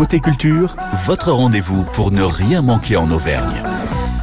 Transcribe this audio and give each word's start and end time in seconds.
Côté 0.00 0.18
culture, 0.18 0.76
votre 1.04 1.30
rendez-vous 1.30 1.84
pour 1.92 2.10
ne 2.10 2.22
rien 2.22 2.62
manquer 2.62 2.96
en 2.96 3.10
Auvergne. 3.10 3.62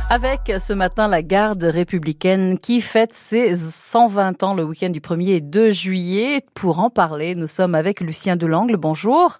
Avec 0.09 0.51
ce 0.57 0.73
matin 0.73 1.07
la 1.07 1.21
garde 1.21 1.61
républicaine 1.61 2.57
qui 2.57 2.81
fête 2.81 3.13
ses 3.13 3.55
120 3.55 4.41
ans 4.41 4.55
le 4.55 4.63
week-end 4.63 4.89
du 4.89 5.01
1er 5.01 5.35
et 5.35 5.39
2 5.39 5.69
juillet. 5.69 6.41
Pour 6.55 6.79
en 6.79 6.89
parler, 6.89 7.35
nous 7.35 7.45
sommes 7.45 7.75
avec 7.75 8.01
Lucien 8.01 8.35
Delangle. 8.35 8.75
Bonjour. 8.75 9.37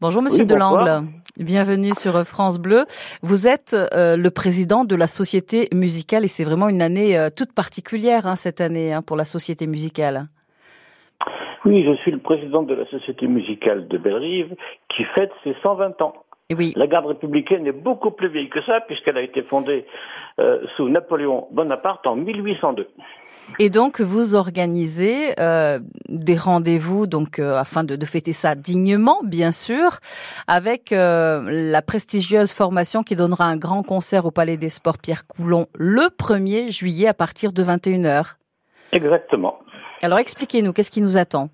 Bonjour 0.00 0.20
Monsieur 0.20 0.42
Oui, 0.42 0.46
Delangle. 0.46 1.04
Bienvenue 1.38 1.92
sur 1.94 2.26
France 2.26 2.58
Bleu. 2.58 2.84
Vous 3.22 3.46
êtes 3.46 3.76
euh, 3.94 4.16
le 4.16 4.30
président 4.32 4.84
de 4.84 4.96
la 4.96 5.06
Société 5.06 5.68
musicale 5.72 6.24
et 6.24 6.28
c'est 6.28 6.42
vraiment 6.42 6.68
une 6.68 6.82
année 6.82 7.16
euh, 7.16 7.30
toute 7.30 7.52
particulière 7.52 8.26
hein, 8.26 8.34
cette 8.34 8.60
année 8.60 8.92
hein, 8.92 9.02
pour 9.02 9.16
la 9.16 9.24
Société 9.24 9.68
musicale. 9.68 10.26
Oui, 11.64 11.84
je 11.84 11.94
suis 12.02 12.10
le 12.10 12.18
président 12.18 12.62
de 12.62 12.74
la 12.74 12.86
Société 12.86 13.26
musicale 13.26 13.88
de 13.88 13.98
Bellerive 13.98 14.54
qui 14.94 15.04
fête 15.14 15.32
ses 15.44 15.54
120 15.62 16.00
ans. 16.02 16.14
Et 16.50 16.54
oui, 16.54 16.72
La 16.76 16.86
garde 16.86 17.04
républicaine 17.04 17.66
est 17.66 17.72
beaucoup 17.72 18.10
plus 18.10 18.28
vieille 18.28 18.48
que 18.48 18.62
ça 18.62 18.80
puisqu'elle 18.80 19.18
a 19.18 19.22
été 19.22 19.42
fondée 19.42 19.84
euh, 20.40 20.60
sous 20.76 20.88
Napoléon 20.88 21.46
Bonaparte 21.50 22.06
en 22.06 22.16
1802. 22.16 22.88
Et 23.58 23.68
donc 23.68 24.00
vous 24.00 24.34
organisez 24.34 25.38
euh, 25.38 25.78
des 26.08 26.36
rendez-vous 26.38 27.06
donc 27.06 27.38
euh, 27.38 27.56
afin 27.56 27.84
de, 27.84 27.96
de 27.96 28.06
fêter 28.06 28.32
ça 28.32 28.54
dignement, 28.54 29.20
bien 29.24 29.52
sûr, 29.52 29.98
avec 30.46 30.90
la 30.90 31.82
prestigieuse 31.82 32.52
formation 32.54 33.02
qui 33.02 33.14
donnera 33.14 33.44
un 33.44 33.58
grand 33.58 33.82
concert 33.82 34.24
au 34.24 34.30
Palais 34.30 34.56
des 34.56 34.70
Sports 34.70 34.98
Pierre 34.98 35.26
Coulon 35.26 35.66
le 35.74 36.08
1er 36.08 36.70
juillet 36.70 37.08
à 37.08 37.14
partir 37.14 37.52
de 37.52 37.62
21h. 37.62 38.36
Exactement. 38.92 39.58
Alors 40.02 40.18
expliquez-nous, 40.18 40.72
qu'est-ce 40.72 40.90
qui 40.90 41.02
nous 41.02 41.18
attend? 41.18 41.50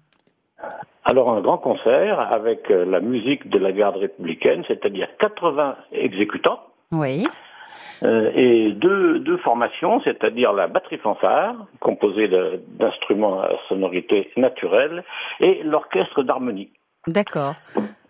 Alors 1.04 1.30
un 1.30 1.40
grand 1.42 1.58
concert 1.58 2.18
avec 2.18 2.70
euh, 2.70 2.84
la 2.86 3.00
musique 3.00 3.48
de 3.50 3.58
la 3.58 3.72
garde 3.72 3.96
républicaine, 3.96 4.64
c'est-à-dire 4.66 5.08
80 5.18 5.76
exécutants 5.92 6.60
Oui, 6.92 7.26
euh, 8.02 8.30
et 8.34 8.72
deux, 8.72 9.20
deux 9.20 9.38
formations, 9.38 10.00
c'est-à-dire 10.02 10.52
la 10.52 10.66
batterie 10.66 10.98
fanfare, 10.98 11.54
composée 11.80 12.28
d'instruments 12.78 13.40
à 13.40 13.50
sonorité 13.68 14.30
naturelle, 14.36 15.04
et 15.40 15.62
l'orchestre 15.62 16.22
d'harmonie. 16.22 16.70
d'accord. 17.06 17.54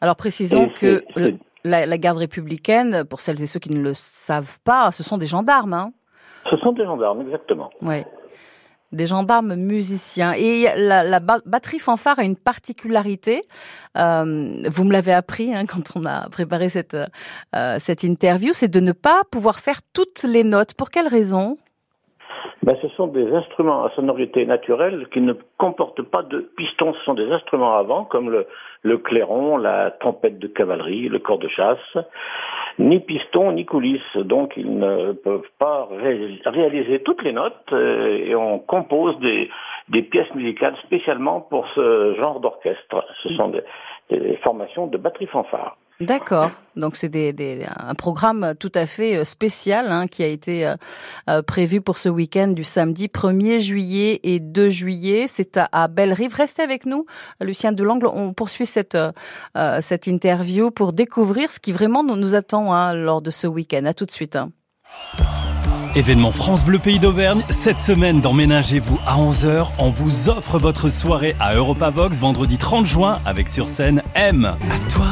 Alors 0.01 0.17
précisons 0.17 0.69
que 0.69 1.03
la, 1.65 1.87
la 1.87 1.99
garde 1.99 2.19
républicaine, 2.19 3.05
pour 3.05 3.21
celles 3.21 3.43
et 3.43 3.47
ceux 3.47 3.61
qui 3.61 3.73
ne 3.73 3.83
le 3.83 3.95
savent 3.95 4.59
pas, 4.65 4.91
ce 4.91 5.03
sont 5.03 5.19
des 5.19 5.27
gendarmes, 5.27 5.75
hein 5.75 5.93
Ce 6.51 6.57
sont 6.59 6.73
des 6.73 6.85
gendarmes, 6.85 7.23
exactement. 7.23 7.71
Ouais. 7.83 8.05
Des 8.95 9.07
gendarmes 9.07 9.57
musiciens. 9.57 10.33
Et 10.33 10.69
la, 10.77 11.03
la 11.03 11.21
ba- 11.21 11.41
batterie 11.45 11.81
fanfare 11.81 12.19
a 12.21 12.25
une 12.25 12.37
particularité. 12.37 13.43
euh, 13.99 14.63
vous 14.67 14.85
me 14.85 14.93
l'avez 14.93 15.13
appris 15.13 15.55
hein, 15.55 15.67
quand 15.67 15.97
on 15.97 16.05
a 16.05 16.29
préparé 16.31 16.69
cette, 16.69 16.97
euh, 17.57 17.77
cette 17.79 18.05
interview, 18.05 18.53
c'est 18.55 18.69
de 18.69 18.81
ne 18.81 18.93
pas 18.93 19.23
pouvoir 19.31 19.59
faire 19.59 19.81
toutes 19.93 20.23
les 20.23 20.45
notes. 20.45 20.75
Pour 20.75 20.91
quelle 20.91 21.09
raison? 21.09 21.59
Ben, 22.65 22.79
ce 22.81 22.89
sont 22.97 23.09
des 23.09 23.31
instruments 23.35 23.85
à 23.85 23.91
sonorité 23.91 24.47
naturelle 24.47 25.07
qui 25.13 25.21
ne 25.21 25.35
comportent 25.59 26.01
pas 26.01 26.23
de 26.23 26.41
pistons. 26.57 26.95
Ce 26.95 27.05
sont 27.05 27.13
des 27.13 27.31
instruments 27.31 27.77
à 27.77 27.83
vent, 27.83 28.05
comme 28.05 28.31
le, 28.83 28.97
clairon, 28.97 29.59
la 29.59 29.91
trompette 29.91 30.39
de 30.39 30.47
cavalerie, 30.47 31.11
le 31.11 31.19
corps 31.19 31.39
de 31.39 31.49
chasse. 31.49 31.99
Ni 32.79 33.01
piston, 33.01 33.53
ni 33.53 33.67
coulisses. 33.67 34.17
Donc, 34.17 34.55
ils 34.57 34.79
ne 34.79 35.13
peuvent 35.13 35.51
pas 35.59 35.89
ré- 35.91 36.41
réaliser 36.47 37.03
toutes 37.03 37.23
les 37.23 37.33
notes 37.33 37.71
euh, 37.73 38.17
et 38.25 38.35
on 38.35 38.59
compose 38.61 39.19
des, 39.21 40.03
pièces 40.03 40.35
musicales 40.35 40.75
spécialement 40.85 41.43
pour 41.43 41.69
ce 41.75 42.15
genre 42.15 42.41
d'orchestre. 42.41 43.05
Ce 43.25 43.29
sont 43.35 43.53
des 44.09 44.37
formations 44.43 44.87
de 44.87 44.97
batterie 44.97 45.27
fanfare. 45.27 45.77
D'accord. 46.01 46.51
Donc 46.77 46.97
c'est 46.97 47.09
des, 47.09 47.33
des- 47.33 47.65
un 47.79 47.95
programme 47.95 48.55
tout 48.59 48.73
à 48.75 48.85
fait 48.87 49.17
euh, 49.17 49.25
spécial 49.25 49.93
hein, 49.93 50.09
qui 50.09 50.25
a 50.25 50.27
été 50.27 50.67
euh, 50.67 50.75
euh, 51.31 51.41
prévu 51.41 51.81
pour 51.81 51.99
ce 51.99 52.09
week-end 52.09 52.49
du 52.49 52.65
samedi 52.65 53.07
1er 53.07 53.61
juillet 53.61 54.19
et 54.25 54.41
2 54.41 54.71
juillet. 54.71 55.27
C'est 55.29 55.57
à, 55.57 55.69
à 55.71 55.87
Bellerive. 55.87 56.35
Restez 56.35 56.63
avec 56.63 56.85
nous, 56.85 57.07
Lucien 57.41 57.71
Delangle. 57.71 58.07
On 58.13 58.33
poursuit 58.33 58.67
cette, 58.67 58.97
euh, 58.97 59.79
cette 59.81 60.09
interview 60.09 60.73
pour 60.73 60.93
découvrir 60.93 61.49
ce 61.51 61.61
qui 61.61 61.71
vraiment 61.71 62.03
nous, 62.03 62.17
nous 62.17 62.35
attend 62.35 62.73
hein, 62.73 62.93
lors 62.95 63.23
de 63.23 63.31
ce 63.31 63.47
week-end. 63.47 63.85
À 63.85 63.95
tout 63.95 64.05
de 64.05 64.11
suite. 64.11 64.35
hein. 64.35 64.51
Événement 65.95 66.33
France 66.33 66.65
Bleu 66.65 66.81
Pays 66.81 66.99
d'Auvergne, 66.99 67.45
cette 67.51 67.79
semaine 67.79 68.21
dans 68.21 68.33
Ménagez-vous 68.33 68.99
à 69.07 69.17
11h, 69.17 69.69
on 69.79 69.91
vous 69.91 70.29
offre 70.29 70.59
votre 70.59 70.89
soirée 70.89 71.37
à 71.39 71.55
Europavox 71.55 72.19
vendredi 72.19 72.59
30 72.59 72.85
juin 72.85 73.21
avec 73.25 73.49
sur 73.49 73.69
scène 73.69 74.03
M. 74.17 74.45
À 74.45 74.91
toi, 74.91 75.07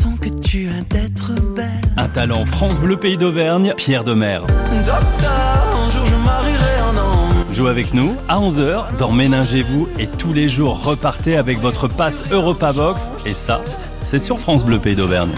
façon 0.00 0.16
que 0.16 0.28
tu 0.28 0.68
as 0.68 0.82
d'être 0.82 1.32
belle. 1.54 1.66
Un 1.96 2.08
talent 2.08 2.46
France 2.46 2.74
Bleu 2.80 2.96
Pays 2.96 3.18
d'Auvergne, 3.18 3.74
Pierre 3.76 4.04
un 4.08 5.90
jour 5.90 6.06
je 6.06 6.16
marierai 6.16 6.78
un 6.90 6.96
homme. 6.96 7.52
Jouez 7.52 7.70
avec 7.70 7.92
nous 7.92 8.16
à 8.28 8.38
11h 8.38 8.96
dans 8.98 9.12
Ménagez-vous 9.12 9.88
et 9.98 10.06
tous 10.06 10.32
les 10.32 10.48
jours 10.48 10.82
repartez 10.82 11.36
avec 11.36 11.58
votre 11.58 11.88
passe 11.88 12.30
Europavox 12.32 13.10
et 13.26 13.34
ça, 13.34 13.60
c'est 14.00 14.20
sur 14.20 14.38
France 14.38 14.64
Bleu 14.64 14.78
Pays 14.78 14.96
d'Auvergne. 14.96 15.32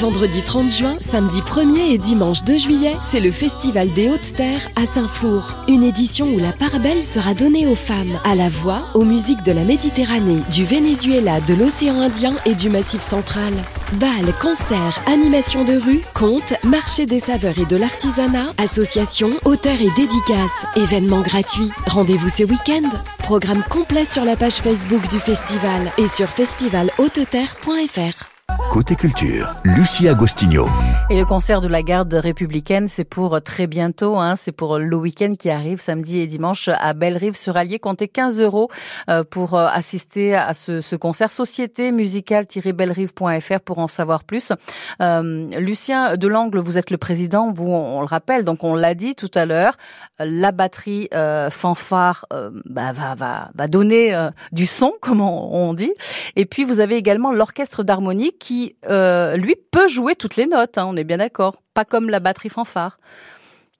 Vendredi 0.00 0.40
30 0.40 0.70
juin, 0.70 0.96
samedi 0.98 1.42
1er 1.42 1.92
et 1.92 1.98
dimanche 1.98 2.42
2 2.44 2.56
juillet, 2.56 2.96
c'est 3.06 3.20
le 3.20 3.30
Festival 3.30 3.92
des 3.92 4.08
Hautes-Terres 4.08 4.70
à 4.74 4.86
Saint-Flour. 4.86 5.56
Une 5.68 5.84
édition 5.84 6.32
où 6.32 6.38
la 6.38 6.52
part 6.52 6.80
belle 6.80 7.04
sera 7.04 7.34
donnée 7.34 7.66
aux 7.66 7.74
femmes, 7.74 8.18
à 8.24 8.34
la 8.34 8.48
voix, 8.48 8.86
aux 8.94 9.04
musiques 9.04 9.42
de 9.42 9.52
la 9.52 9.64
Méditerranée, 9.64 10.40
du 10.50 10.64
Venezuela, 10.64 11.42
de 11.42 11.52
l'océan 11.52 12.00
Indien 12.00 12.34
et 12.46 12.54
du 12.54 12.70
Massif 12.70 13.02
central. 13.02 13.52
Bals, 14.00 14.32
concerts, 14.40 15.04
animations 15.06 15.64
de 15.64 15.74
rue, 15.74 16.00
contes, 16.14 16.54
marché 16.64 17.04
des 17.04 17.20
saveurs 17.20 17.58
et 17.58 17.66
de 17.66 17.76
l'artisanat, 17.76 18.46
associations, 18.56 19.32
auteurs 19.44 19.82
et 19.82 19.90
dédicaces, 19.96 20.64
événements 20.76 21.20
gratuits. 21.20 21.70
Rendez-vous 21.86 22.30
ce 22.30 22.44
week-end. 22.44 22.88
Programme 23.18 23.62
complet 23.68 24.06
sur 24.06 24.24
la 24.24 24.36
page 24.36 24.62
Facebook 24.62 25.06
du 25.10 25.18
festival 25.18 25.92
et 25.98 26.08
sur 26.08 26.28
festivalhauteterre.fr. 26.28 28.39
Côté 28.70 28.94
culture, 28.94 29.56
Lucie 29.64 30.08
Agostinho. 30.08 30.68
Et 31.12 31.16
le 31.16 31.24
concert 31.24 31.60
de 31.60 31.66
la 31.66 31.82
garde 31.82 32.14
républicaine, 32.14 32.86
c'est 32.86 33.02
pour 33.04 33.42
très 33.42 33.66
bientôt. 33.66 34.16
Hein, 34.16 34.36
c'est 34.36 34.52
pour 34.52 34.78
le 34.78 34.94
week-end 34.94 35.34
qui 35.36 35.50
arrive, 35.50 35.80
samedi 35.80 36.20
et 36.20 36.28
dimanche, 36.28 36.68
à 36.68 36.92
Bellerive-sur-Allier. 36.92 37.80
Comptez 37.80 38.06
15 38.06 38.40
euros 38.40 38.68
euh, 39.08 39.24
pour 39.24 39.54
euh, 39.54 39.66
assister 39.66 40.36
à 40.36 40.54
ce, 40.54 40.80
ce 40.80 40.94
concert. 40.94 41.32
Société 41.32 41.90
musicale-bellerive.fr 41.90 43.60
pour 43.64 43.80
en 43.80 43.88
savoir 43.88 44.22
plus. 44.22 44.52
Euh, 45.02 45.48
Lucien 45.58 46.16
Delangle, 46.16 46.60
vous 46.60 46.78
êtes 46.78 46.92
le 46.92 46.96
président, 46.96 47.50
vous, 47.50 47.66
on 47.66 47.98
le 47.98 48.06
rappelle, 48.06 48.44
donc 48.44 48.62
on 48.62 48.76
l'a 48.76 48.94
dit 48.94 49.16
tout 49.16 49.32
à 49.34 49.46
l'heure, 49.46 49.76
la 50.24 50.52
batterie 50.52 51.08
euh, 51.14 51.50
fanfare 51.50 52.26
euh, 52.32 52.50
bah, 52.66 52.92
va, 52.92 53.14
va, 53.14 53.50
va 53.54 53.68
donner 53.68 54.14
euh, 54.14 54.30
du 54.52 54.66
son, 54.66 54.92
comme 55.00 55.20
on, 55.20 55.74
dit. 55.74 55.92
Et 56.36 56.46
puis 56.46 56.64
vous 56.64 56.80
avez 56.80 56.96
également 56.96 57.32
l'orchestre 57.32 57.82
d'harmonie 57.82 58.32
qui, 58.38 58.76
lui, 58.86 59.56
peut 59.70 59.88
jouer 59.88 60.14
toutes 60.14 60.36
les 60.36 60.46
notes. 60.46 60.78
hein, 60.78 60.86
on 60.88 60.96
est 61.00 61.04
bien 61.04 61.16
d'accord. 61.18 61.54
Pas 61.74 61.84
comme 61.84 62.08
la 62.10 62.20
batterie 62.20 62.48
fanfare. 62.50 62.98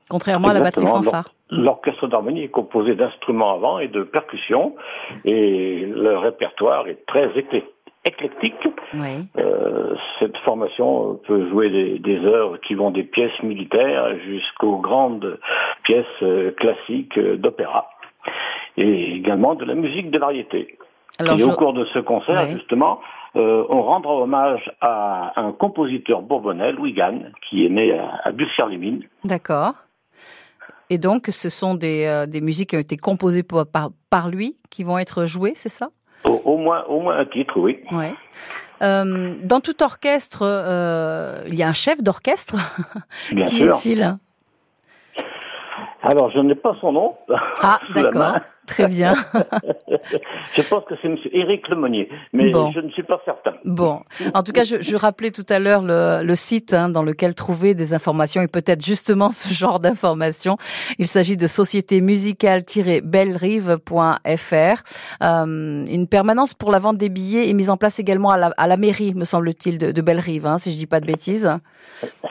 Contrairement 0.08 0.48
à 0.48 0.54
la 0.54 0.60
batterie 0.60 0.86
fanfare. 0.86 1.30
L'or- 1.50 1.64
L'orchestre 1.64 2.06
d'harmonie 2.08 2.44
est 2.44 2.48
composé 2.48 2.94
d'instruments 2.94 3.54
à 3.54 3.56
vent 3.58 3.78
et 3.80 3.88
de 3.88 4.02
percussions, 4.02 4.74
et 5.24 5.84
le 5.86 6.16
répertoire 6.16 6.86
est 6.88 7.04
très 7.06 7.28
éclectique. 8.04 8.54
Oui. 8.94 9.28
Euh, 9.38 9.94
cette 10.18 10.36
formation 10.38 11.20
peut 11.26 11.48
jouer 11.50 11.70
des, 11.70 11.98
des 11.98 12.18
heures 12.24 12.60
qui 12.60 12.74
vont 12.74 12.90
des 12.90 13.02
pièces 13.02 13.40
militaires 13.42 14.16
jusqu'aux 14.24 14.78
grandes 14.78 15.38
pièces 15.84 16.06
euh, 16.22 16.52
classiques 16.52 17.18
euh, 17.18 17.36
d'opéra, 17.36 17.90
et 18.76 19.14
également 19.16 19.54
de 19.54 19.64
la 19.64 19.74
musique 19.74 20.10
de 20.10 20.18
variété. 20.18 20.78
Alors, 21.18 21.34
et 21.34 21.38
je- 21.38 21.44
au 21.44 21.52
cours 21.52 21.72
de 21.72 21.84
ce 21.86 21.98
concert, 21.98 22.48
justement, 22.48 23.00
euh, 23.36 23.64
on 23.68 23.82
rendra 23.82 24.14
hommage 24.14 24.70
à 24.80 25.32
un 25.40 25.52
compositeur 25.52 26.22
bourbonnais, 26.22 26.72
Louis 26.72 26.92
Gann, 26.92 27.32
qui 27.48 27.64
est 27.64 27.68
né 27.68 27.96
à, 27.98 28.20
à 28.24 28.32
Bussière-les-Mines. 28.32 29.04
D'accord. 29.24 29.74
Et 30.90 30.98
donc, 30.98 31.26
ce 31.26 31.48
sont 31.48 31.74
des, 31.74 32.04
euh, 32.06 32.26
des 32.26 32.40
musiques 32.40 32.70
qui 32.70 32.76
ont 32.76 32.80
été 32.80 32.96
composées 32.96 33.42
pour- 33.44 33.64
par, 33.66 33.90
par 34.10 34.28
lui, 34.28 34.56
qui 34.70 34.82
vont 34.82 34.98
être 34.98 35.24
jouées, 35.24 35.52
c'est 35.54 35.68
ça? 35.68 35.90
Au, 36.24 36.40
au 36.44 36.56
moins, 36.58 36.82
au 36.84 37.00
moins 37.00 37.18
un 37.18 37.26
titre, 37.26 37.58
oui. 37.58 37.78
Ouais. 37.92 38.12
Euh, 38.82 39.34
dans 39.44 39.60
tout 39.60 39.82
orchestre, 39.82 40.42
il 41.46 41.54
y 41.54 41.62
a 41.62 41.68
un 41.68 41.72
chef 41.72 42.02
d'orchestre. 42.02 42.56
Bien 43.32 43.44
qui 43.44 43.62
est-il? 43.62 44.16
Alors, 46.02 46.30
je 46.30 46.38
n'ai 46.40 46.54
pas 46.54 46.74
son 46.80 46.92
nom. 46.92 47.14
Ah, 47.62 47.78
d'accord. 47.94 48.36
Très 48.70 48.86
bien. 48.86 49.14
je 50.54 50.62
pense 50.68 50.84
que 50.84 50.94
c'est 51.02 51.08
M. 51.08 51.16
Éric 51.32 51.66
Lemonnier, 51.68 52.08
mais 52.32 52.52
je 52.52 52.80
ne 52.80 52.90
suis 52.90 53.02
pas 53.02 53.20
certain. 53.24 53.54
Bon, 53.64 54.02
en 54.32 54.44
tout 54.44 54.52
cas, 54.52 54.62
je, 54.62 54.76
je 54.80 54.96
rappelais 54.96 55.32
tout 55.32 55.44
à 55.48 55.58
l'heure 55.58 55.82
le, 55.82 56.22
le, 56.24 56.34
site 56.36 56.72
hein, 56.72 56.88
dans 56.88 57.02
lequel 57.02 57.34
trouver 57.34 57.74
des 57.74 57.94
informations 57.94 58.42
et 58.42 58.46
peut-être 58.46 58.84
justement 58.84 59.30
ce 59.30 59.52
genre 59.52 59.80
d'informations. 59.80 60.56
Il 60.98 61.06
s'agit 61.06 61.36
de 61.36 61.48
société 61.48 62.00
musicale-bellerive.fr. 62.00 64.82
Euh, 65.22 65.86
une 65.86 66.06
permanence 66.06 66.54
pour 66.54 66.70
la 66.70 66.78
vente 66.78 66.96
des 66.96 67.08
billets 67.08 67.50
est 67.50 67.54
mise 67.54 67.70
en 67.70 67.76
place 67.76 67.98
également 67.98 68.30
à 68.30 68.38
la, 68.38 68.52
à 68.56 68.68
la 68.68 68.76
mairie, 68.76 69.14
me 69.14 69.24
semble-t-il, 69.24 69.78
de, 69.78 69.90
de 69.90 70.02
Bellerive, 70.02 70.46
hein, 70.46 70.58
si 70.58 70.70
je 70.70 70.76
dis 70.76 70.86
pas 70.86 71.00
de 71.00 71.06
bêtises. 71.06 71.50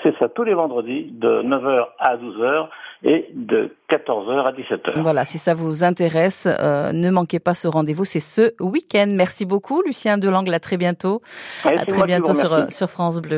C'est 0.04 0.16
ça, 0.18 0.30
tous 0.30 0.44
les 0.44 0.54
vendredis 0.54 1.12
de 1.12 1.44
9h 1.44 1.88
à 2.00 2.16
12h 2.16 2.70
et 3.04 3.30
de 3.34 3.72
14h 3.90 4.46
à 4.46 4.52
17h. 4.52 5.02
Voilà, 5.02 5.24
si 5.24 5.38
ça 5.38 5.54
vous 5.54 5.84
intéresse, 5.84 6.48
euh, 6.48 6.92
ne 6.92 7.10
manquez 7.10 7.40
pas 7.40 7.54
ce 7.54 7.68
rendez-vous, 7.68 8.04
c'est 8.04 8.20
ce 8.20 8.54
week-end. 8.60 9.08
Merci 9.10 9.46
beaucoup 9.46 9.82
Lucien 9.82 10.18
Delangle, 10.18 10.54
à 10.54 10.60
très 10.60 10.78
bientôt. 10.78 11.22
à 11.64 11.86
très 11.86 12.04
bientôt 12.04 12.34
sur, 12.34 12.54
euh, 12.54 12.66
sur 12.70 12.90
France 12.90 13.20
Bleu. 13.20 13.38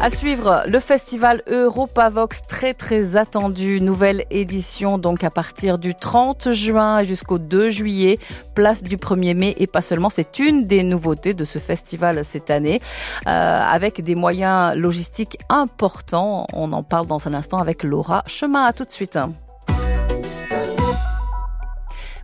À 0.00 0.10
suivre, 0.10 0.62
le 0.66 0.78
festival 0.78 1.42
Europavox, 1.48 2.42
très 2.46 2.72
très 2.72 3.16
attendu, 3.16 3.80
nouvelle 3.80 4.24
édition 4.30 4.96
donc 4.96 5.24
à 5.24 5.30
partir 5.30 5.78
du 5.78 5.94
30 5.94 6.52
juin 6.52 7.02
jusqu'au 7.02 7.38
2 7.38 7.68
juillet, 7.68 8.18
place 8.54 8.82
du 8.82 8.96
1er 8.96 9.34
mai 9.34 9.54
et 9.58 9.66
pas 9.66 9.80
seulement, 9.80 10.08
c'est 10.08 10.38
une 10.38 10.66
des 10.66 10.82
nouveautés 10.82 11.34
de 11.34 11.44
ce 11.44 11.58
festival 11.58 12.24
cette 12.24 12.50
année, 12.50 12.80
euh, 13.26 13.30
avec 13.30 14.02
des 14.02 14.14
moyens 14.14 14.76
logistiques 14.76 15.36
importants. 15.48 16.46
On 16.52 16.72
en 16.72 16.82
parle 16.82 17.06
dans 17.06 17.26
un 17.26 17.34
instant 17.34 17.58
avec 17.58 17.82
Laura 17.82 18.22
Chemin. 18.26 18.64
À 18.64 18.72
tout 18.78 18.84
de 18.84 18.92
suite. 18.92 19.18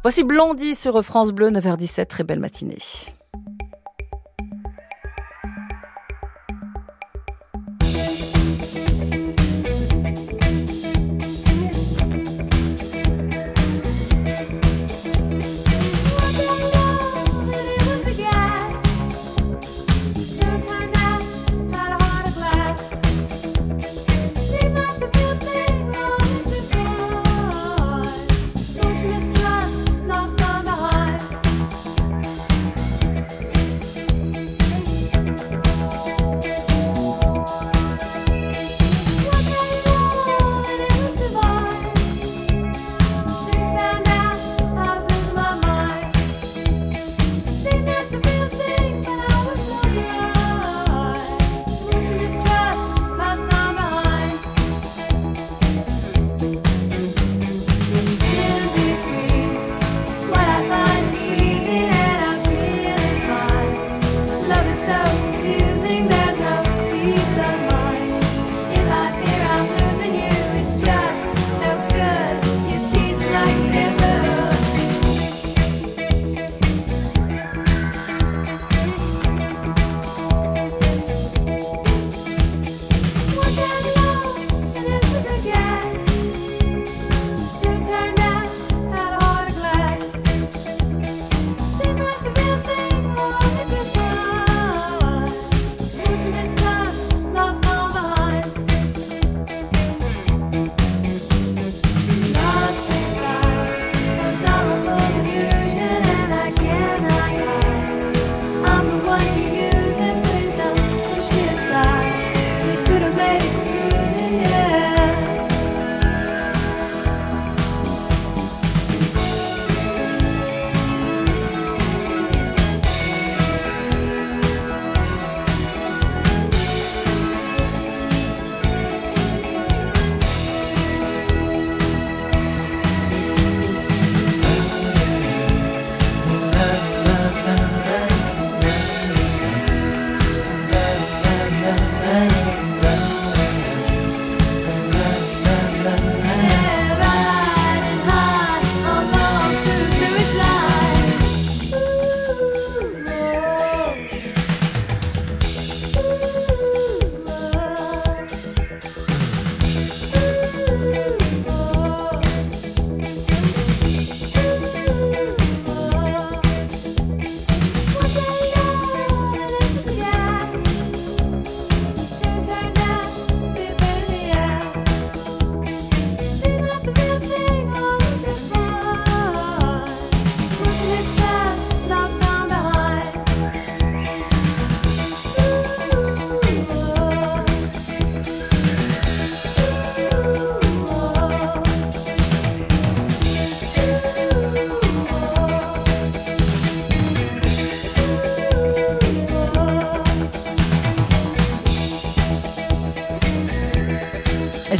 Voici 0.02 0.22
Blondie 0.22 0.76
sur 0.76 1.02
France 1.02 1.32
Bleu, 1.32 1.50
9h17. 1.50 2.06
Très 2.06 2.22
belle 2.22 2.38
matinée. 2.38 2.78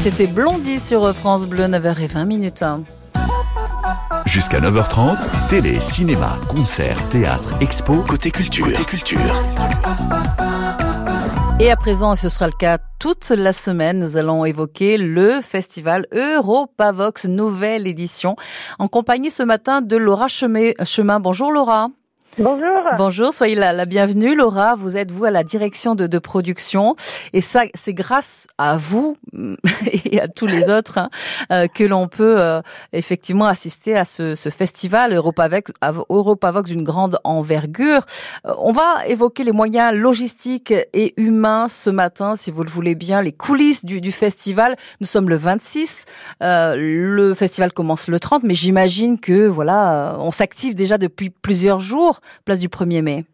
C'était 0.04 0.26
Blondie 0.26 0.80
sur 0.80 1.14
France 1.14 1.46
Bleu, 1.46 1.64
9h20 1.64 2.26
minutes. 2.26 2.62
Jusqu'à 4.26 4.61
9h30, 4.61 5.16
télé, 5.49 5.80
cinéma, 5.80 6.37
concert, 6.46 7.02
théâtre, 7.08 7.54
expo, 7.62 8.02
côté 8.06 8.30
culture. 8.30 8.66
Côté 8.66 8.84
culture. 8.84 9.18
Et 11.58 11.70
à 11.70 11.76
présent, 11.76 12.16
ce 12.16 12.28
sera 12.28 12.49
le 12.49 12.52
cas 12.52 12.76
toute 13.00 13.30
la 13.30 13.54
semaine, 13.54 13.99
nous 13.99 14.18
allons 14.18 14.44
évoquer 14.44 14.99
le 14.99 15.40
festival 15.40 16.06
Europavox, 16.12 17.25
nouvelle 17.25 17.87
édition, 17.87 18.37
en 18.78 18.88
compagnie 18.88 19.30
ce 19.30 19.42
matin 19.42 19.80
de 19.80 19.96
Laura 19.96 20.28
Chemin. 20.28 21.18
Bonjour 21.18 21.50
Laura. 21.50 21.88
Bonjour. 22.38 22.83
Bonjour, 22.97 23.33
soyez 23.33 23.55
la, 23.55 23.73
la, 23.73 23.87
bienvenue. 23.87 24.35
Laura, 24.35 24.75
vous 24.75 24.97
êtes 24.97 25.12
vous 25.12 25.25
à 25.25 25.31
la 25.31 25.45
direction 25.45 25.95
de, 25.95 26.09
de 26.09 26.19
production 26.19 26.97
et 27.33 27.41
ça, 27.41 27.62
c'est 27.75 27.95
grâce 27.95 28.49
à 28.59 28.76
vous 28.76 29.17
et 30.05 30.21
à 30.21 30.26
tous 30.26 30.47
les 30.47 30.69
autres 30.69 30.99
hein, 30.99 31.11
euh, 31.53 31.69
que 31.69 31.85
l'on 31.85 32.09
peut 32.09 32.41
euh, 32.41 32.61
effectivement 32.93 33.47
assister 33.47 33.97
à 33.97 34.05
ce, 34.05 34.35
ce 34.35 34.49
festival 34.49 35.12
Europavox, 35.12 35.73
Europavox 36.11 36.69
d'une 36.69 36.83
grande 36.83 37.19
envergure. 37.23 38.05
Euh, 38.47 38.55
on 38.59 38.73
va 38.73 39.07
évoquer 39.07 39.45
les 39.45 39.53
moyens 39.53 39.95
logistiques 39.95 40.75
et 40.93 41.14
humains 41.17 41.69
ce 41.69 41.91
matin, 41.91 42.35
si 42.35 42.50
vous 42.50 42.64
le 42.64 42.71
voulez 42.71 42.97
bien, 42.97 43.23
les 43.23 43.33
coulisses 43.33 43.85
du, 43.85 44.00
du 44.00 44.11
festival. 44.11 44.75
Nous 45.00 45.07
sommes 45.07 45.29
le 45.29 45.37
26, 45.37 46.07
euh, 46.43 46.75
le 46.76 47.33
festival 47.35 47.73
commence 47.73 48.09
le 48.09 48.19
30, 48.19 48.43
mais 48.43 48.57
j'imagine 48.57 49.21
que 49.21 49.47
voilà, 49.47 50.17
on 50.19 50.33
s'active 50.33 50.75
déjà 50.75 50.99
depuis 50.99 51.31
plusieurs 51.31 51.79
jours 51.79 52.21
place 52.45 52.59
du 52.59 52.69
1er 52.69 53.02
mai 53.02 53.25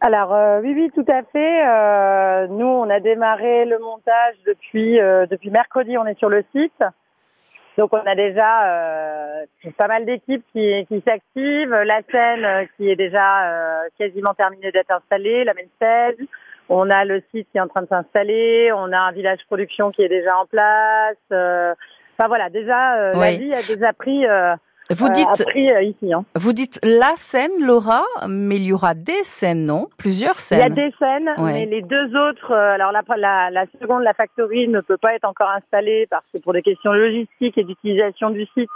alors 0.00 0.34
euh, 0.34 0.60
oui, 0.62 0.74
oui, 0.76 0.90
tout 0.94 1.10
à 1.10 1.22
fait. 1.22 1.66
Euh, 1.66 2.46
nous, 2.48 2.66
on 2.66 2.88
a 2.90 3.00
démarré 3.00 3.64
le 3.64 3.78
montage 3.78 4.34
depuis 4.46 5.00
euh, 5.00 5.26
depuis 5.26 5.50
mercredi. 5.50 5.96
On 5.96 6.06
est 6.06 6.18
sur 6.18 6.28
le 6.28 6.44
site, 6.54 6.82
donc 7.78 7.92
on 7.92 8.04
a 8.04 8.14
déjà 8.14 9.46
pas 9.78 9.88
mal 9.88 10.04
d'équipes 10.04 10.44
qui, 10.52 10.86
qui 10.88 11.02
s'activent. 11.06 11.74
La 11.74 12.00
scène 12.10 12.68
qui 12.76 12.90
est 12.90 12.96
déjà 12.96 13.82
quasiment 13.98 14.34
terminée 14.34 14.70
d'être 14.70 14.90
installée, 14.90 15.44
la 15.44 15.54
main 15.54 15.62
stage. 15.76 16.26
On 16.68 16.90
a 16.90 17.04
le 17.04 17.22
site 17.30 17.48
qui 17.52 17.58
est 17.58 17.60
en 17.60 17.68
train 17.68 17.82
de 17.82 17.88
s'installer. 17.88 18.72
On 18.74 18.92
a 18.92 18.98
un 18.98 19.12
village 19.12 19.40
production 19.46 19.92
qui 19.92 20.02
est 20.02 20.08
déjà 20.08 20.36
en 20.36 20.46
place. 20.46 21.16
Enfin 21.30 22.28
voilà, 22.28 22.50
déjà 22.50 23.12
la 23.12 23.36
vie 23.36 23.54
a 23.54 23.62
déjà 23.62 23.94
pris. 23.94 24.26
Vous 24.90 25.06
euh, 25.06 25.10
dites, 25.10 25.44
euh, 25.56 25.82
ici. 25.82 26.12
Hein. 26.12 26.24
vous 26.36 26.52
dites 26.52 26.78
la 26.84 27.12
scène, 27.16 27.50
Laura, 27.60 28.04
mais 28.28 28.56
il 28.56 28.64
y 28.64 28.72
aura 28.72 28.94
des 28.94 29.24
scènes, 29.24 29.64
non? 29.64 29.88
Plusieurs 29.98 30.36
Il 30.50 30.58
y 30.58 30.60
a 30.60 30.64
scènes. 30.64 30.74
des 30.74 30.92
scènes, 30.98 31.30
Ouais. 31.38 31.52
mais 31.54 31.66
les 31.66 31.82
deux 31.82 32.16
autres, 32.16 32.52
euh, 32.52 32.74
alors 32.74 32.92
la, 32.92 33.02
la, 33.16 33.50
la 33.50 33.64
seconde, 33.80 34.02
la 34.04 34.14
factory, 34.14 34.68
ne 34.68 34.80
peut 34.80 34.96
pas 34.96 35.14
être 35.14 35.24
encore 35.24 35.50
installée 35.50 36.06
parce 36.08 36.24
que 36.32 36.38
pour 36.40 36.52
des 36.52 36.62
questions 36.62 36.92
logistiques 36.92 37.58
et 37.58 37.64
d'utilisation 37.64 38.30
du 38.30 38.46
site, 38.54 38.70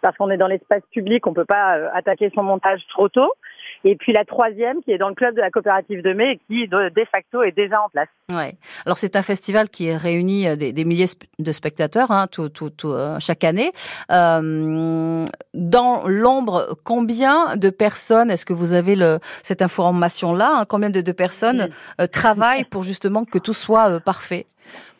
parce 0.00 0.16
qu'on 0.16 0.30
est 0.30 0.36
dans 0.36 0.48
l'espace 0.48 0.82
public, 0.92 1.26
on 1.28 1.32
peut 1.32 1.44
pas 1.44 1.74
attaquer 1.94 2.32
son 2.34 2.42
montage 2.42 2.80
trop 2.88 3.08
tôt. 3.08 3.32
Et 3.84 3.96
puis 3.96 4.12
la 4.12 4.24
troisième, 4.24 4.80
qui 4.82 4.92
est 4.92 4.98
dans 4.98 5.08
le 5.08 5.14
club 5.14 5.34
de 5.34 5.40
la 5.40 5.50
coopérative 5.50 6.02
de 6.02 6.12
mai 6.12 6.32
et 6.32 6.40
qui, 6.46 6.68
de, 6.68 6.88
de 6.88 7.04
facto, 7.10 7.42
est 7.42 7.52
déjà 7.52 7.80
en 7.82 7.88
place. 7.88 8.08
Ouais. 8.30 8.54
Alors 8.86 8.98
c'est 8.98 9.16
un 9.16 9.22
festival 9.22 9.68
qui 9.68 9.92
réunit 9.94 10.46
euh, 10.46 10.56
des, 10.56 10.72
des 10.72 10.84
milliers 10.84 11.06
de 11.38 11.52
spectateurs 11.52 12.10
hein, 12.10 12.26
tout, 12.30 12.48
tout, 12.48 12.70
tout, 12.70 12.92
euh, 12.92 13.16
chaque 13.18 13.44
année. 13.44 13.72
Euh, 14.10 15.24
dans 15.54 16.06
l'ombre, 16.06 16.76
combien 16.84 17.56
de 17.56 17.70
personnes 17.70 18.30
Est-ce 18.30 18.46
que 18.46 18.52
vous 18.52 18.72
avez 18.72 18.96
le, 18.96 19.18
cette 19.42 19.62
information-là 19.62 20.60
hein, 20.60 20.64
Combien 20.68 20.90
de, 20.90 21.00
de 21.00 21.12
personnes 21.12 21.68
euh, 22.00 22.06
travaillent 22.06 22.64
pour 22.64 22.82
justement 22.82 23.24
que 23.24 23.38
tout 23.38 23.52
soit 23.52 23.90
euh, 23.90 24.00
parfait? 24.00 24.46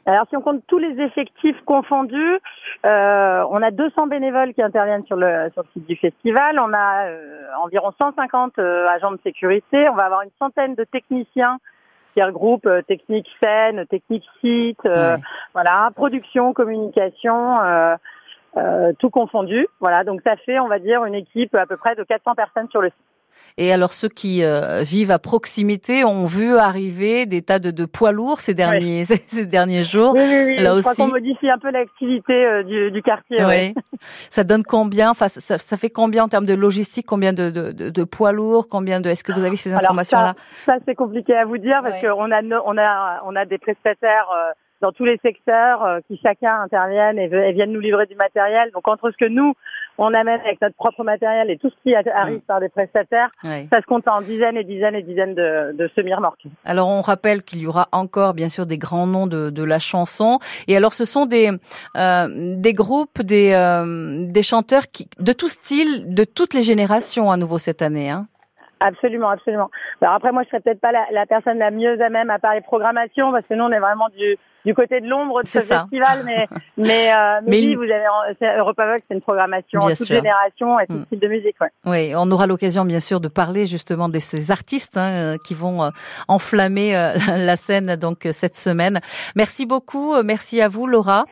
Alors, 0.04 0.26
si 0.28 0.36
on 0.36 0.40
compte 0.40 0.62
tous 0.66 0.78
les 0.78 1.00
effectifs 1.00 1.60
confondus, 1.64 2.38
euh, 2.84 3.44
on 3.50 3.62
a 3.62 3.70
200 3.70 4.08
bénévoles 4.08 4.52
qui 4.52 4.62
interviennent 4.62 5.04
sur 5.04 5.16
le, 5.16 5.48
sur 5.52 5.62
le 5.62 5.68
site 5.72 5.86
du 5.86 5.96
festival. 5.96 6.58
On 6.58 6.72
a 6.72 7.06
euh, 7.06 7.46
environ 7.62 7.92
150 7.96 8.58
euh, 8.58 8.86
agents 8.88 9.12
de 9.12 9.20
sécurité. 9.22 9.88
On 9.88 9.94
va 9.94 10.04
avoir 10.04 10.22
une 10.22 10.30
centaine 10.40 10.74
de 10.74 10.84
techniciens 10.84 11.58
qui 12.14 12.22
regroupent 12.22 12.66
euh, 12.66 12.82
technique 12.82 13.28
scène, 13.40 13.86
technique 13.86 14.24
site, 14.40 14.84
euh, 14.86 15.16
voilà, 15.54 15.90
production, 15.94 16.52
communication, 16.52 17.60
euh, 17.60 17.94
euh, 18.56 18.92
tout 18.98 19.10
confondu. 19.10 19.66
Voilà, 19.80 20.04
donc 20.04 20.20
ça 20.22 20.36
fait, 20.36 20.58
on 20.58 20.68
va 20.68 20.78
dire, 20.78 21.04
une 21.04 21.14
équipe 21.14 21.54
à 21.54 21.66
peu 21.66 21.76
près 21.76 21.94
de 21.94 22.02
400 22.02 22.34
personnes 22.34 22.68
sur 22.70 22.82
le 22.82 22.88
site. 22.88 23.11
Et 23.58 23.72
alors 23.72 23.92
ceux 23.92 24.08
qui 24.08 24.42
euh, 24.42 24.82
vivent 24.82 25.10
à 25.10 25.18
proximité 25.18 26.04
ont 26.04 26.24
vu 26.24 26.56
arriver 26.56 27.26
des 27.26 27.42
tas 27.42 27.58
de, 27.58 27.70
de 27.70 27.84
poids 27.84 28.12
lourds 28.12 28.40
ces 28.40 28.54
derniers 28.54 29.04
ces 29.26 29.46
derniers 29.46 29.82
jours. 29.82 30.12
Oui, 30.14 30.22
oui, 30.24 30.42
oui. 30.46 30.56
Là 30.56 30.74
je 30.76 30.80
crois 30.80 30.92
aussi. 30.92 31.02
qu'on 31.02 31.08
modifie 31.08 31.50
un 31.50 31.58
peu 31.58 31.70
l'activité 31.70 32.32
euh, 32.32 32.62
du, 32.62 32.90
du 32.90 33.02
quartier. 33.02 33.44
ouais. 33.44 33.74
Ça 34.30 34.44
donne 34.44 34.62
combien 34.64 35.10
Enfin, 35.10 35.28
ça, 35.28 35.58
ça 35.58 35.76
fait 35.76 35.90
combien 35.90 36.24
en 36.24 36.28
termes 36.28 36.46
de 36.46 36.54
logistique 36.54 37.06
Combien 37.06 37.32
de, 37.32 37.50
de, 37.50 37.90
de, 37.90 38.04
poids 38.04 38.32
lourds 38.32 38.66
Combien 38.68 39.00
de 39.00 39.08
Est-ce 39.10 39.22
que 39.24 39.32
vous 39.32 39.44
avez 39.44 39.56
ces 39.56 39.70
Alors, 39.70 39.82
informations-là 39.82 40.34
Ça, 40.66 40.76
c'est 40.86 40.94
compliqué 40.94 41.34
à 41.36 41.44
vous 41.44 41.58
dire 41.58 41.80
parce 41.82 42.02
Ouais. 42.02 42.08
qu'on 42.08 42.30
a, 42.32 42.42
on 42.64 42.78
a, 42.78 43.22
on 43.26 43.36
a 43.36 43.44
des 43.44 43.58
prestataires 43.58 44.28
euh, 44.34 44.52
dans 44.80 44.90
tous 44.92 45.04
les 45.04 45.18
secteurs 45.22 45.84
euh, 45.84 46.00
qui 46.08 46.18
chacun 46.22 46.62
interviennent 46.62 47.18
et 47.18 47.52
viennent 47.52 47.70
nous 47.72 47.80
livrer 47.80 48.06
du 48.06 48.16
matériel. 48.16 48.70
Donc 48.72 48.88
entre 48.88 49.10
ce 49.10 49.16
que 49.16 49.28
nous 49.28 49.54
on 49.98 50.12
amène 50.14 50.40
avec 50.40 50.60
notre 50.60 50.74
propre 50.76 51.04
matériel 51.04 51.50
et 51.50 51.58
tout 51.58 51.70
ce 51.70 51.74
qui 51.82 51.94
arrive 51.94 52.40
par 52.40 52.60
des 52.60 52.68
prestataires, 52.68 53.30
Ouais. 53.44 53.68
ça 53.72 53.80
se 53.80 53.86
compte 53.86 54.08
en 54.08 54.20
dizaines 54.20 54.56
et 54.56 54.64
dizaines 54.64 54.94
et 54.94 55.02
dizaines 55.02 55.34
de, 55.34 55.72
de 55.72 55.90
semi-remorques. 55.94 56.44
Alors 56.64 56.88
on 56.88 57.00
rappelle 57.02 57.42
qu'il 57.42 57.60
y 57.60 57.66
aura 57.66 57.88
encore 57.92 58.34
bien 58.34 58.48
sûr 58.48 58.66
des 58.66 58.78
grands 58.78 59.06
noms 59.06 59.26
de, 59.26 59.50
de 59.50 59.62
la 59.64 59.78
chanson. 59.78 60.38
Et 60.68 60.76
alors 60.76 60.92
ce 60.94 61.04
sont 61.04 61.26
des 61.26 61.50
euh, 61.96 62.28
des 62.56 62.72
groupes, 62.72 63.22
des 63.22 63.52
euh, 63.52 64.26
des 64.26 64.42
chanteurs 64.42 64.86
qui 64.92 65.08
de 65.18 65.32
tout 65.32 65.48
style, 65.48 66.14
de 66.14 66.24
toutes 66.24 66.54
les 66.54 66.62
générations 66.62 67.30
à 67.30 67.36
nouveau 67.36 67.58
cette 67.58 67.82
année. 67.82 68.10
Hein. 68.10 68.26
Absolument, 68.80 69.28
absolument. 69.30 69.70
Alors 70.00 70.14
après, 70.14 70.32
moi, 70.32 70.42
je 70.42 70.48
serais 70.48 70.58
peut-être 70.60 70.80
pas 70.80 70.90
la, 70.90 71.04
la 71.12 71.24
personne 71.24 71.58
la 71.58 71.70
mieux 71.70 72.02
à 72.02 72.08
même 72.08 72.30
à 72.30 72.40
parler 72.40 72.60
programmation 72.62 73.30
parce 73.30 73.46
que 73.46 73.54
nous, 73.54 73.62
on 73.62 73.70
est 73.70 73.78
vraiment 73.78 74.08
du, 74.16 74.36
du 74.64 74.74
côté 74.74 75.00
de 75.00 75.06
l'ombre 75.08 75.42
de 75.42 75.48
ce 75.48 75.60
ça. 75.60 75.80
festival. 75.82 76.22
Mais, 76.24 76.46
mais, 76.76 77.12
euh, 77.12 77.38
mais, 77.44 77.50
Mais 77.50 77.56
oui, 77.58 77.64
il- 77.70 77.76
vous 77.76 77.82
avez, 77.82 78.04
c'est- 78.38 78.56
Europavox, 78.58 79.00
c'est 79.08 79.14
une 79.14 79.20
programmation 79.20 79.80
Bien 79.80 79.88
toute 79.94 80.06
sûr. 80.06 80.16
génération 80.16 80.78
et 80.80 80.86
tout 80.86 80.92
Mm. 80.94 81.04
style 81.06 81.18
de 81.20 81.28
musique. 81.28 81.56
Ouais. 81.60 81.68
Oui, 81.86 82.12
on 82.16 82.30
aura 82.30 82.46
l'occasion 82.46 82.84
bien 82.84 83.00
sûr 83.00 83.20
de 83.20 83.28
parler 83.28 83.66
justement 83.66 84.08
de 84.08 84.18
ces 84.18 84.50
artistes 84.50 84.96
hein, 84.96 85.10
euh, 85.10 85.36
qui 85.44 85.54
vont 85.54 85.82
euh, 85.82 85.90
enflammer 86.28 86.94
euh, 86.96 87.14
la 87.38 87.56
scène 87.56 87.96
donc 87.96 88.28
cette 88.30 88.56
semaine. 88.56 89.00
Merci 89.36 89.66
beaucoup, 89.66 90.22
merci 90.22 90.60
à 90.60 90.68
vous 90.68 90.86
Laura. 90.86 91.24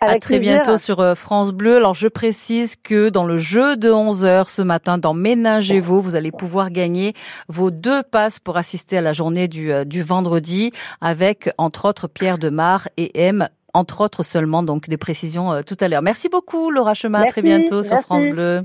à 0.00 0.18
très 0.18 0.36
plaisir. 0.38 0.40
bientôt 0.56 0.76
sur 0.76 1.16
France 1.16 1.52
Bleu. 1.52 1.76
Alors 1.76 1.94
je 1.94 2.08
précise 2.08 2.76
que 2.76 3.08
dans 3.08 3.24
le 3.24 3.38
jeu 3.38 3.76
de 3.76 3.90
11 3.90 4.26
heures 4.26 4.50
ce 4.50 4.60
matin 4.60 4.98
dans 4.98 5.14
Ménagez-vous, 5.14 6.02
vous 6.02 6.14
allez 6.16 6.30
pouvoir 6.32 6.70
gagner 6.70 7.14
vos 7.48 7.70
deux 7.70 8.02
passes 8.02 8.38
pour 8.38 8.56
assister 8.58 8.98
à 8.98 9.00
la 9.00 9.12
journée 9.14 9.48
du, 9.48 9.72
du 9.86 10.02
vendredi 10.02 10.72
avec 11.00 11.50
entre 11.56 11.86
autres 11.88 12.06
Pierre 12.08 12.36
Demar 12.38 12.73
et 12.96 13.26
M 13.26 13.48
entre 13.74 14.02
autres 14.02 14.22
seulement, 14.22 14.62
donc 14.62 14.88
des 14.88 14.96
précisions 14.96 15.52
euh, 15.52 15.62
tout 15.66 15.76
à 15.80 15.88
l'heure. 15.88 16.02
Merci 16.02 16.28
beaucoup 16.28 16.70
Laura 16.70 16.94
Chemin, 16.94 17.22
à 17.22 17.26
très 17.26 17.42
Merci, 17.42 17.58
bientôt 17.58 17.82
sur. 17.82 17.98
France 18.00 18.24
Bleu. 18.26 18.62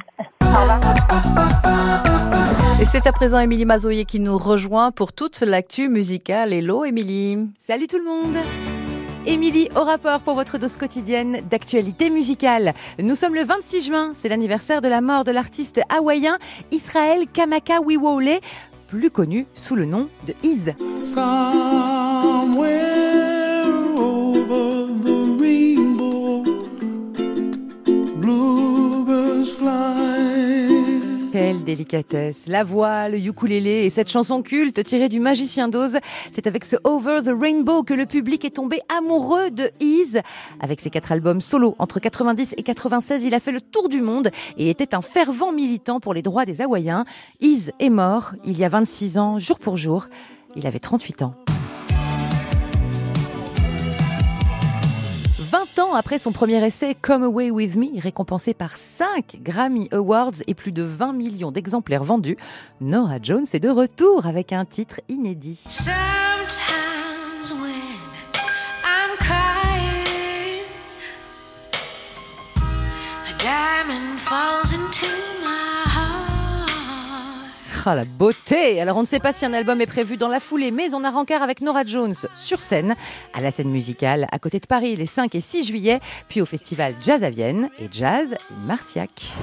Et 2.79 2.85
c'est 2.85 3.07
à 3.07 3.11
présent 3.11 3.39
Émilie 3.39 3.65
Mazoyer 3.65 4.05
qui 4.05 4.19
nous 4.19 4.37
rejoint 4.37 4.91
pour 4.91 5.11
toute 5.11 5.41
l'actu 5.41 5.89
musicale. 5.89 6.53
Hello 6.53 6.85
Émilie. 6.85 7.49
Salut 7.57 7.87
tout 7.87 7.97
le 7.97 8.05
monde 8.05 8.37
Émilie 9.25 9.67
au 9.75 9.83
rapport 9.83 10.21
pour 10.21 10.35
votre 10.35 10.57
dose 10.57 10.77
quotidienne 10.77 11.41
d'actualité 11.49 12.09
musicale. 12.09 12.73
Nous 12.99 13.15
sommes 13.15 13.35
le 13.35 13.43
26 13.43 13.85
juin, 13.85 14.11
c'est 14.13 14.29
l'anniversaire 14.29 14.79
de 14.81 14.87
la 14.87 15.01
mort 15.01 15.25
de 15.25 15.31
l'artiste 15.31 15.81
hawaïen 15.89 16.37
Israël 16.71 17.25
Kamaka 17.31 17.81
Wiwole, 17.81 18.39
plus 18.87 19.11
connu 19.11 19.45
sous 19.53 19.75
le 19.75 19.85
nom 19.85 20.07
de 20.25 20.33
Iz. 20.43 20.73
Somewhere 21.03 23.28
Quelle 31.31 31.63
délicatesse 31.63 32.47
La 32.47 32.63
voix, 32.63 33.07
le 33.07 33.17
ukulélé 33.17 33.85
et 33.85 33.89
cette 33.89 34.09
chanson 34.09 34.41
culte 34.41 34.83
tirée 34.83 35.09
du 35.09 35.19
Magicien 35.19 35.67
d'Oz, 35.67 35.99
c'est 36.31 36.47
avec 36.47 36.65
ce 36.65 36.75
Over 36.83 37.19
the 37.23 37.31
Rainbow 37.39 37.83
que 37.83 37.93
le 37.93 38.05
public 38.05 38.45
est 38.45 38.55
tombé 38.55 38.79
amoureux 38.97 39.51
de 39.51 39.69
Iz. 39.79 40.21
Avec 40.59 40.81
ses 40.81 40.89
quatre 40.89 41.11
albums 41.11 41.41
solo 41.41 41.75
entre 41.77 41.99
90 41.99 42.55
et 42.57 42.63
96, 42.63 43.25
il 43.25 43.35
a 43.35 43.39
fait 43.39 43.51
le 43.51 43.61
tour 43.61 43.89
du 43.89 44.01
monde 44.01 44.31
et 44.57 44.69
était 44.69 44.95
un 44.95 45.01
fervent 45.01 45.51
militant 45.51 45.99
pour 45.99 46.13
les 46.13 46.21
droits 46.21 46.45
des 46.45 46.61
Hawaïens. 46.61 47.05
Iz 47.41 47.71
est 47.79 47.89
mort 47.89 48.33
il 48.43 48.57
y 48.57 48.63
a 48.63 48.69
26 48.69 49.17
ans, 49.17 49.39
jour 49.39 49.59
pour 49.59 49.77
jour. 49.77 50.07
Il 50.55 50.65
avait 50.65 50.79
38 50.79 51.21
ans. 51.21 51.35
Après 55.95 56.19
son 56.19 56.31
premier 56.31 56.63
essai 56.63 56.95
Come 56.95 57.23
Away 57.23 57.51
With 57.51 57.75
Me, 57.75 57.99
récompensé 57.99 58.53
par 58.53 58.77
5 58.77 59.39
Grammy 59.41 59.87
Awards 59.91 60.33
et 60.47 60.53
plus 60.53 60.71
de 60.71 60.83
20 60.83 61.13
millions 61.13 61.51
d'exemplaires 61.51 62.03
vendus, 62.03 62.37
Nora 62.81 63.17
Jones 63.21 63.45
est 63.53 63.59
de 63.59 63.69
retour 63.69 64.25
avec 64.25 64.53
un 64.53 64.65
titre 64.65 65.01
inédit. 65.09 65.59
Ah 77.85 77.95
la 77.95 78.03
beauté 78.05 78.81
Alors 78.81 78.97
on 78.97 79.01
ne 79.01 79.07
sait 79.07 79.19
pas 79.19 79.33
si 79.33 79.45
un 79.45 79.53
album 79.53 79.79
est 79.81 79.87
prévu 79.87 80.17
dans 80.17 80.27
la 80.27 80.39
foulée, 80.39 80.71
mais 80.71 80.93
on 80.93 81.03
a 81.03 81.09
rencard 81.09 81.41
avec 81.41 81.61
Nora 81.61 81.83
Jones 81.85 82.15
sur 82.35 82.61
scène, 82.61 82.95
à 83.33 83.41
la 83.41 83.51
scène 83.51 83.69
musicale, 83.69 84.27
à 84.31 84.39
côté 84.39 84.59
de 84.59 84.67
Paris 84.67 84.95
les 84.95 85.05
5 85.05 85.33
et 85.33 85.39
6 85.39 85.67
juillet, 85.67 85.99
puis 86.27 86.41
au 86.41 86.45
festival 86.45 86.95
Jazz 86.99 87.23
à 87.23 87.29
Vienne 87.29 87.69
et 87.79 87.87
Jazz 87.91 88.35
Marciac. 88.65 89.33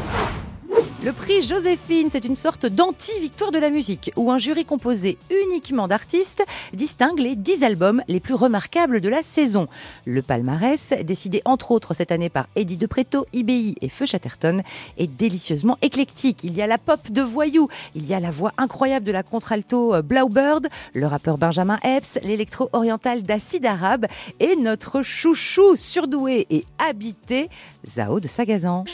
Le 1.02 1.12
prix 1.12 1.42
Joséphine, 1.42 2.08
c'est 2.10 2.24
une 2.24 2.36
sorte 2.36 2.66
d'anti-victoire 2.66 3.52
de 3.52 3.58
la 3.58 3.70
musique, 3.70 4.10
où 4.16 4.30
un 4.30 4.38
jury 4.38 4.64
composé 4.64 5.18
uniquement 5.30 5.88
d'artistes 5.88 6.44
distingue 6.72 7.18
les 7.18 7.36
10 7.36 7.64
albums 7.64 8.02
les 8.08 8.20
plus 8.20 8.34
remarquables 8.34 9.00
de 9.00 9.08
la 9.08 9.22
saison. 9.22 9.68
Le 10.04 10.22
palmarès, 10.22 10.94
décidé 11.04 11.42
entre 11.44 11.70
autres 11.70 11.94
cette 11.94 12.12
année 12.12 12.28
par 12.28 12.46
Eddie 12.56 12.76
De 12.76 12.86
Preto, 12.86 13.26
IBI 13.32 13.76
et 13.80 13.88
Feu 13.88 14.06
Chatterton, 14.06 14.62
est 14.98 15.06
délicieusement 15.06 15.78
éclectique. 15.82 16.40
Il 16.42 16.56
y 16.56 16.62
a 16.62 16.66
la 16.66 16.78
pop 16.78 17.10
de 17.10 17.22
Voyou, 17.22 17.68
il 17.94 18.06
y 18.06 18.14
a 18.14 18.20
la 18.20 18.30
voix 18.30 18.52
incroyable 18.58 19.06
de 19.06 19.12
la 19.12 19.22
contralto 19.22 19.94
euh, 19.94 20.02
Blaubird, 20.02 20.66
le 20.94 21.06
rappeur 21.06 21.38
Benjamin 21.38 21.78
Epps, 21.84 22.18
l'électro-oriental 22.22 23.22
d'Acide 23.22 23.66
Arabe 23.66 24.06
et 24.40 24.56
notre 24.56 25.02
chouchou 25.02 25.76
surdoué 25.76 26.46
et 26.50 26.64
habité, 26.78 27.48
Zao 27.86 28.20
de 28.20 28.28
Sagazan. 28.28 28.84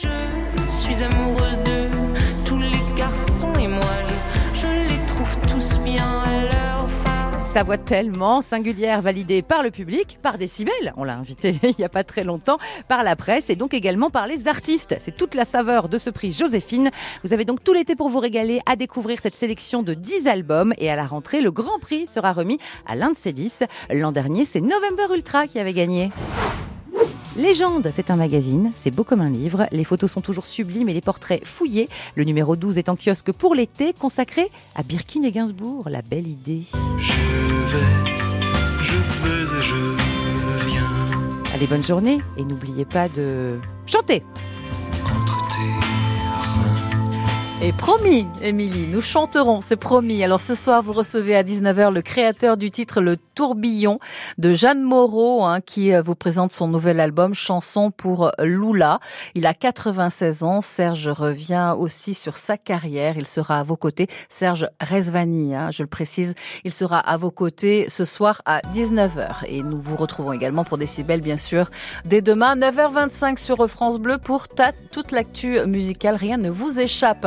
Sa 7.52 7.64
voix 7.64 7.76
tellement 7.76 8.40
singulière, 8.40 9.02
validée 9.02 9.42
par 9.42 9.62
le 9.62 9.70
public, 9.70 10.16
par 10.22 10.38
Décibel, 10.38 10.94
on 10.96 11.04
l'a 11.04 11.16
invité 11.16 11.60
il 11.62 11.74
n'y 11.78 11.84
a 11.84 11.90
pas 11.90 12.02
très 12.02 12.24
longtemps, 12.24 12.56
par 12.88 13.02
la 13.02 13.14
presse 13.14 13.50
et 13.50 13.56
donc 13.56 13.74
également 13.74 14.08
par 14.08 14.26
les 14.26 14.48
artistes. 14.48 14.96
C'est 15.00 15.14
toute 15.14 15.34
la 15.34 15.44
saveur 15.44 15.90
de 15.90 15.98
ce 15.98 16.08
prix 16.08 16.32
Joséphine. 16.32 16.90
Vous 17.24 17.34
avez 17.34 17.44
donc 17.44 17.62
tout 17.62 17.74
l'été 17.74 17.94
pour 17.94 18.08
vous 18.08 18.20
régaler 18.20 18.60
à 18.64 18.74
découvrir 18.74 19.20
cette 19.20 19.36
sélection 19.36 19.82
de 19.82 19.92
10 19.92 20.28
albums 20.28 20.72
et 20.78 20.90
à 20.90 20.96
la 20.96 21.04
rentrée, 21.04 21.42
le 21.42 21.50
grand 21.50 21.78
prix 21.78 22.06
sera 22.06 22.32
remis 22.32 22.56
à 22.86 22.94
l'un 22.94 23.10
de 23.10 23.18
ces 23.18 23.34
10. 23.34 23.64
L'an 23.90 24.12
dernier, 24.12 24.46
c'est 24.46 24.62
November 24.62 25.14
Ultra 25.14 25.46
qui 25.46 25.58
avait 25.58 25.74
gagné. 25.74 26.08
Légende, 27.36 27.88
c'est 27.90 28.10
un 28.10 28.16
magazine, 28.16 28.72
c'est 28.76 28.90
beau 28.90 29.04
comme 29.04 29.22
un 29.22 29.30
livre, 29.30 29.66
les 29.72 29.84
photos 29.84 30.12
sont 30.12 30.20
toujours 30.20 30.44
sublimes 30.44 30.90
et 30.90 30.92
les 30.92 31.00
portraits 31.00 31.46
fouillés. 31.46 31.88
Le 32.14 32.24
numéro 32.24 32.56
12 32.56 32.76
est 32.76 32.90
en 32.90 32.96
kiosque 32.96 33.32
pour 33.32 33.54
l'été, 33.54 33.94
consacré 33.94 34.50
à 34.74 34.82
Birkin 34.82 35.22
et 35.22 35.32
Gainsbourg, 35.32 35.88
la 35.88 36.02
belle 36.02 36.26
idée. 36.26 36.64
Je 36.98 37.12
vais, 37.12 38.16
je 38.82 38.96
vais 39.24 39.58
et 39.58 39.62
je 39.62 40.66
viens 40.66 40.86
Allez, 41.54 41.66
bonne 41.66 41.82
journée 41.82 42.18
et 42.36 42.44
n'oubliez 42.44 42.84
pas 42.84 43.08
de 43.08 43.58
chanter 43.86 44.22
Et 47.64 47.72
promis, 47.72 48.26
Émilie, 48.42 48.88
nous 48.88 49.00
chanterons, 49.00 49.60
c'est 49.60 49.76
promis. 49.76 50.24
Alors 50.24 50.40
ce 50.40 50.56
soir, 50.56 50.82
vous 50.82 50.92
recevez 50.92 51.36
à 51.36 51.44
19h 51.44 51.92
le 51.92 52.02
créateur 52.02 52.56
du 52.56 52.72
titre 52.72 53.00
Le 53.00 53.16
Tourbillon 53.16 54.00
de 54.38 54.52
Jeanne 54.52 54.82
Moreau, 54.82 55.44
hein, 55.44 55.60
qui 55.60 55.94
euh, 55.94 56.02
vous 56.02 56.16
présente 56.16 56.52
son 56.52 56.66
nouvel 56.66 56.98
album 56.98 57.34
Chanson 57.34 57.92
pour 57.92 58.32
Lula. 58.40 58.98
Il 59.36 59.46
a 59.46 59.54
96 59.54 60.42
ans. 60.42 60.60
Serge 60.60 61.06
revient 61.06 61.76
aussi 61.78 62.14
sur 62.14 62.36
sa 62.36 62.56
carrière. 62.56 63.16
Il 63.16 63.28
sera 63.28 63.60
à 63.60 63.62
vos 63.62 63.76
côtés. 63.76 64.08
Serge 64.28 64.66
Resvani, 64.80 65.54
hein, 65.54 65.70
je 65.70 65.84
le 65.84 65.88
précise, 65.88 66.34
il 66.64 66.72
sera 66.72 66.98
à 66.98 67.16
vos 67.16 67.30
côtés 67.30 67.86
ce 67.88 68.04
soir 68.04 68.42
à 68.44 68.58
19h. 68.74 69.44
Et 69.46 69.62
nous 69.62 69.80
vous 69.80 69.94
retrouvons 69.94 70.32
également 70.32 70.64
pour 70.64 70.78
Décibel, 70.78 71.20
bien 71.20 71.36
sûr, 71.36 71.70
dès 72.06 72.22
demain, 72.22 72.56
9h25 72.56 73.38
sur 73.38 73.70
France 73.70 74.00
Bleu 74.00 74.18
pour 74.18 74.48
toute 74.90 75.12
l'actu 75.12 75.64
musicale. 75.66 76.16
Rien 76.16 76.38
ne 76.38 76.50
vous 76.50 76.80
échappe. 76.80 77.24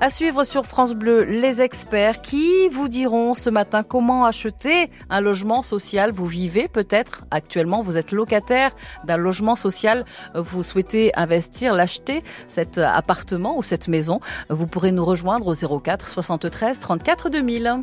À 0.00 0.10
suivre 0.10 0.44
sur 0.44 0.66
France 0.66 0.94
Bleu, 0.94 1.24
les 1.24 1.60
experts 1.60 2.22
qui 2.22 2.68
vous 2.68 2.88
diront 2.88 3.34
ce 3.34 3.50
matin 3.50 3.82
comment 3.82 4.24
acheter 4.24 4.90
un 5.10 5.20
logement 5.20 5.62
social. 5.62 6.10
Vous 6.10 6.26
vivez 6.26 6.68
peut-être 6.68 7.24
actuellement, 7.30 7.82
vous 7.82 7.98
êtes 7.98 8.12
locataire 8.12 8.70
d'un 9.04 9.16
logement 9.16 9.56
social, 9.56 10.04
vous 10.34 10.62
souhaitez 10.62 11.12
investir, 11.16 11.74
l'acheter, 11.74 12.22
cet 12.48 12.78
appartement 12.78 13.58
ou 13.58 13.62
cette 13.62 13.88
maison. 13.88 14.20
Vous 14.48 14.66
pourrez 14.66 14.92
nous 14.92 15.04
rejoindre 15.04 15.46
au 15.46 15.80
04 15.80 16.08
73 16.08 16.78
34 16.78 17.30
2000. 17.30 17.80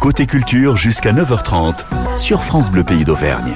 Côté 0.00 0.26
culture 0.26 0.76
jusqu'à 0.76 1.12
9h30 1.12 1.84
sur 2.16 2.42
France 2.42 2.70
Bleu 2.70 2.84
Pays 2.84 3.04
d'Auvergne. 3.04 3.54